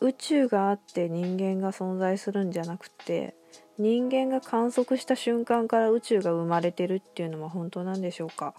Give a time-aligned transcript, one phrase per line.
[0.00, 3.34] 宇宙があって人間が存在するんじゃなくて
[3.78, 8.54] 人間が観測した瞬間から宇宙が生まれてるっていうのは本当なんでしょうか？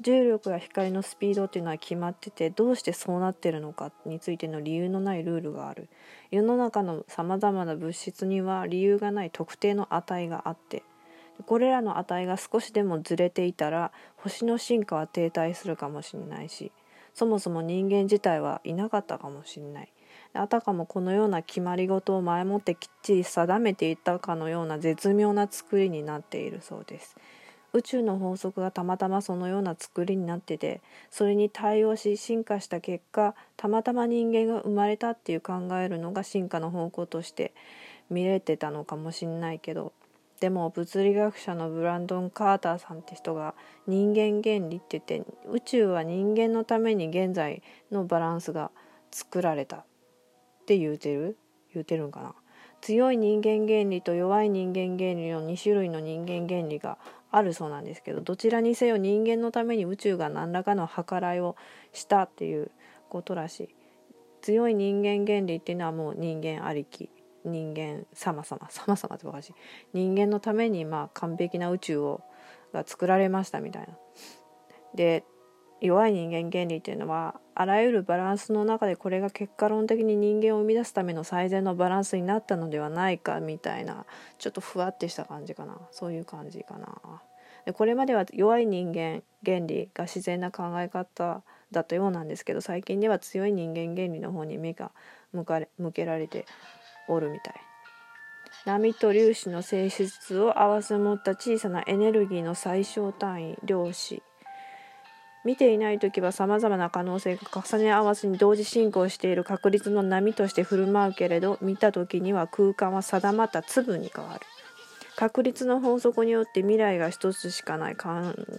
[0.00, 5.88] 重力や光のスピードっていうのは決まっててどうしてそうなってるのかについての理由のないルールがある。
[6.30, 10.84] 世の中のさまざまな物質には理由がない特定の値があって
[11.46, 16.70] これらの値が少しでもずれていたら星の進化は停滞するかもしれないし
[17.14, 19.92] そもそも人間自体はいなかったかもしれない。
[20.34, 27.16] あたかもこのような決まり事を前もってきっちり定めていたかのような絶妙な作りになっているそうです。
[27.74, 37.52] 宇宙の法則がたまたまそのような作りになっててそれに対応し進化した結果たまたま人間が生まれたっていう考えるのが進化の方向として
[38.08, 39.92] 見れてたのかもしんないけど
[40.40, 43.54] でも物理学者のブランドン・カーターさんって人が
[43.86, 48.70] 人間原理って言って宇宙は人間のために現在のバランスが
[49.10, 49.84] 作られた。
[50.68, 51.38] って言うてる？
[51.72, 52.34] 言うてるんかな？
[52.82, 56.98] 強い人間原理と弱い人間原理の2種類の人間原理が
[57.30, 61.56] あるそうなんですけどどちらにせよ人間のために宇宙が何らかの計らいを
[61.94, 62.70] したっていう
[63.08, 63.68] ことらしい。
[64.42, 67.08] 強い人間原理っていうのはもう人間ありき
[67.46, 69.54] 人間様様様様っておかしい。
[69.94, 72.20] 人間のためにまあ完璧な宇宙を
[72.74, 73.88] が作られましたみたいな。
[74.94, 75.24] で
[75.80, 84.06] 弱い人間原理っていうのはあらゆるバランスの中でこれが結果論的に人間を生み出すための最善のバランスになったのではないかみたいな
[84.38, 85.78] ちょっとふわってした感じかな。
[85.90, 87.22] そういう感じかな。
[87.64, 94.90] でこれまでは弱い人間原理が自然な考え方だったようなんですけど最近では強い人間原理の方に目が
[95.32, 96.46] 向かれ向けられて
[97.08, 97.54] おるみたい。
[98.64, 104.22] 波と粒子の性質を併せ持った小さなエネルギーの最小単位量子。
[105.48, 114.40] 見ていない時はさまざまな可能性が重ね合わせに同時進行している確率の波として振る舞うけれど見た時には空間は定まった粒に変わる。
[115.16, 118.10] 確率の法則によって未来が一つしかない考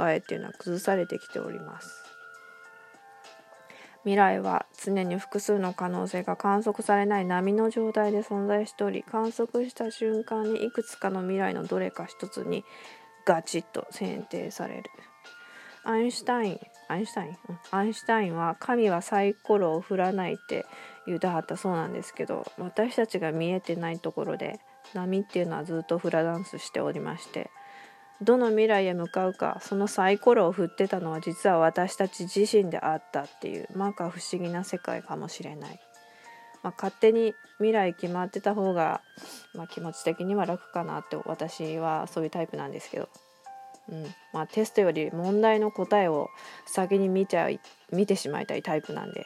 [0.09, 2.03] えっていうのは崩されてきております。
[4.01, 12.65] 未来は常に複数の可能性が観測されない波の状態で存在しており観測した瞬間にいくつかの未来のどれか一つに
[13.25, 14.89] ガチッと選定される。
[15.85, 17.37] アインシュタインアインシュタイン、
[17.71, 20.65] アインシュタインは神はサイコロを振らないって
[21.05, 24.59] 言うたはったそうなんですけど私たちが見えてないところで
[24.95, 27.51] 波っていうのはずっとフラダンスしておりまして
[28.21, 35.79] どの未来へ向かうかそのサイコロを振ってたのは実は私たち自身であったっていう摩訶不思議な世界かもしれない、
[36.63, 39.01] まあ、勝手に未来決まってた方が、
[39.53, 43.09] まあ、気持ち的には楽かなって私はそういうタイプなんですけど、
[43.89, 44.15] うん。
[44.33, 46.29] まあ、テストより問題の答えを
[46.65, 47.59] 先に見ちゃい
[47.91, 49.25] 見てしまいたいタイプなんで。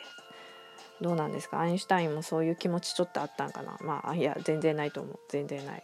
[1.01, 1.59] どうなんですか？
[1.59, 3.77] アインシュタインもそういう気持ちちょっとあったんかな？
[3.81, 5.19] まあいや全然ないと思う。
[5.29, 5.83] 全然ない。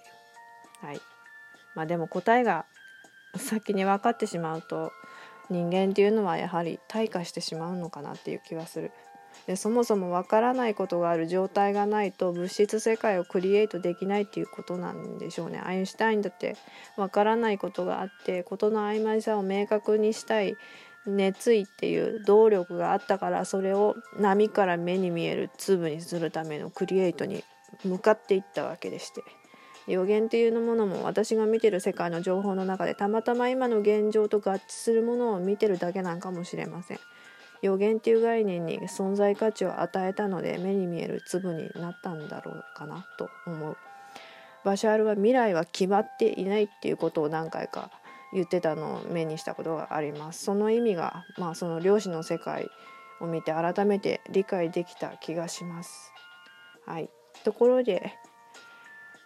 [0.82, 1.02] はい。
[1.76, 2.66] まあでも答えが
[3.36, 4.92] 先に分かってしまうと
[5.50, 8.92] 人間っていうのはやはり退化してしまうのかなっていう気がする。
[9.56, 15.60] そもそも分からないことがある状態がないと物質世界をクリエイトできないっていうことなんでしょうね。
[15.64, 16.56] アインシュタインだって
[16.96, 20.56] 分からないことがあって事の曖昧さを明確にしたい
[21.08, 27.44] 熱意っていう動力があったからそれを波から目に見える粒にするためのクリエイトに
[27.84, 29.24] 向かっていったわけでして。
[29.88, 37.00] 予言っていうものも私が見てる世界の情報の中でたまたま今の現状と合致するものを見てるだけなんかもしれません。
[37.62, 43.78] 予言っていう概念に存在価値を与えたので目に見える粒になったんだろうかなと思う。
[44.66, 47.92] バシャールは未来は決まっていないっていうことを何回か
[48.34, 50.44] 言ってたのを目にしたことがあります。
[50.44, 52.68] その意味がまあその量子の世界
[53.22, 56.12] を見て改めて理解できた気がします。
[56.86, 57.10] はい。
[57.44, 58.14] ところで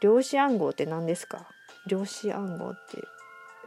[0.02, 1.48] 量子暗号って何ですか？
[1.88, 2.98] 量子暗号って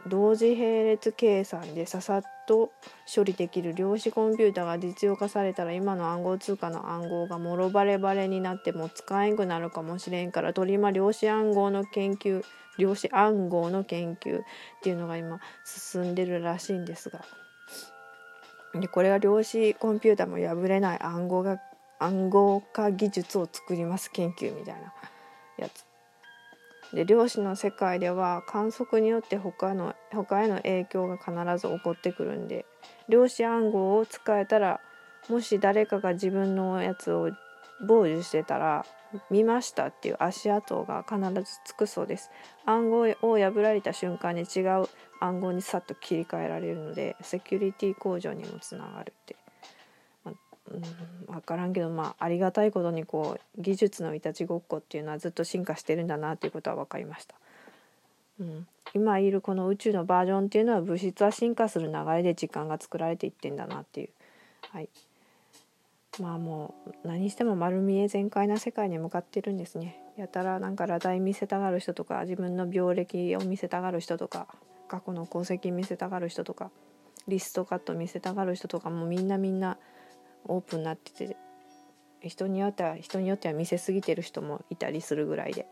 [0.05, 2.71] 同時並列計算でささっと
[3.13, 12.43] 処理できる量子コンピュータが実用化されたら今の暗号通貨の暗号がもろバレバレになっても使えんくなるかもしれんから取りま量子暗号の研究
[12.77, 14.43] 量子暗号の研究っ
[14.83, 17.25] ていうのが今進んでるらしいんですが
[18.79, 21.59] でこれは量子コンピューターも破れない暗号が
[21.99, 24.93] 暗号化技術を作ります研究みたいな
[25.57, 25.96] やつ。
[26.93, 32.65] で量子の世界では観測によって他の他への影響が必ず起こってくるんで
[33.09, 34.79] 量子暗号を使えたら
[35.29, 37.31] もし誰かが自分のやつを
[37.81, 38.85] 傍受してたら
[39.29, 42.29] 見ましたっていう足跡が必ずつくそうです。
[42.65, 44.87] 暗号を破られた瞬間に違う
[45.19, 49.35] 暗号にさっと切り替えられるのでセキュリティ向上にもつながるって、
[50.71, 57.35] うん、分からんけどまあありがたいことにこう技術のいたちごっこっていうのはずっと進化してるんだなっていうことは分かりました。
[58.39, 64.09] うん、今いるこの宇宙のバージョンっていうのは物質は進化する流れで時間が作られていってんだなっていう。
[64.71, 64.89] はい、
[66.19, 69.97] まあもう何しても丸見え全開な世界に向かってるんですね。
[70.17, 74.47] やたらなんか裸体見せたがる人とか自分の病歴を見せたがる人とか
[74.87, 76.71] 過去の功績見せたがる人とか
[77.27, 79.77] リストカット見せたがる人とかもみんなみんな
[80.47, 81.37] オープンになってて
[82.21, 85.67] 人によっては人によっては見せすぎてる人もいたりするぐらいで、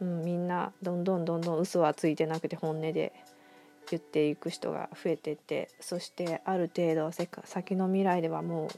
[0.00, 3.12] うん、みんなどんどんどんどん嘘はついてなくて本音で
[3.90, 8.68] 言っていく人が増えてってそしてある程度先の未来ではも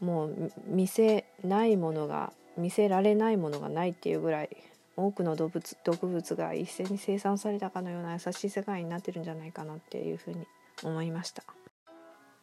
[0.00, 4.56] うもう見せないものが見せられないものがないっていうぐらい
[4.96, 10.46] 多くの動物毒物が一斉に生産されたかのような優しい世界になってるんじゃないかなっていうふうに
[10.82, 11.42] 思いました。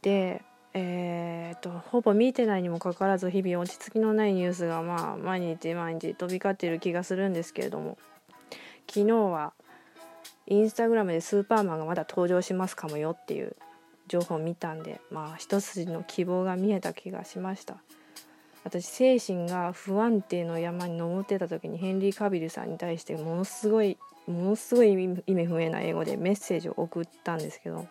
[0.02, 0.44] で
[0.74, 7.98] えーと、ほぼ見てないにもかかわらず日々落ち着きのないニュースがまあ毎日毎日飛び交っている気がするんですけれども
[8.88, 9.54] 昨日は
[10.46, 13.56] インスタグラムでスーパーマンがまだ登場しますかもよっていう
[14.08, 17.78] 情報を見たんでまあ一筋の希望が見えた気がしました。
[18.64, 23.98] 私精神が不安定の山に登ってた時にヘンリー・カビルさんに対してものすごい
[24.28, 27.88] ものすごい意味不明な英語でメッセージを送ったんですけど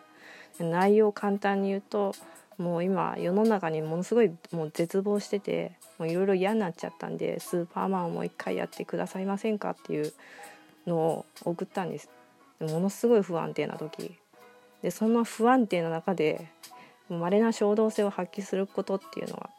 [0.59, 2.13] 内容を簡単に言うと
[2.57, 10.13] もう今世の中にものすごいもう絶望してていろいろ嫌になっちゃったんでスーパーマンをもう一回やってくださいませんかっていう
[10.87, 12.09] のを送ったんです。
[12.59, 14.17] ものすごい不安定な時。
[14.81, 16.47] でそんな不安定な中で
[17.09, 19.49] 稀な衝動性を発揮することっていうのは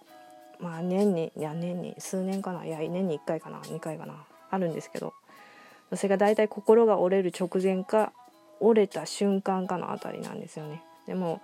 [0.60, 2.64] まあ年にいや年に数年かな。
[2.64, 3.58] いや年に1回かな。
[3.60, 4.14] 2回かな。
[4.50, 5.12] あるんですけど
[5.94, 8.12] それが大体心が折れる直前か
[8.60, 10.82] 折れた瞬間かのあたりなんですよね。
[11.06, 11.40] でも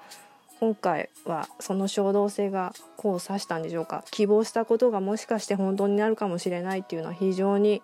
[0.64, 4.02] 今回はその衝動性が功を指したんでしょうか？
[4.10, 7.82] 希望したことがもしかして本当になるかもしれないっていうのは非常に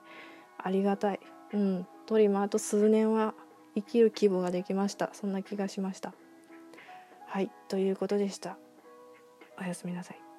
[0.56, 1.20] ありがたい。
[1.52, 1.86] うん。
[2.06, 3.34] トリマーと数年は
[3.74, 5.10] 生きる希望ができました。
[5.12, 6.14] そんな気がしました。
[7.26, 7.50] はい。
[7.68, 8.56] ということでした。
[9.60, 10.29] おやすみなさい。